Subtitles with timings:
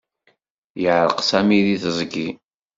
[0.81, 2.27] Yeεreq Sami deg teẓgi.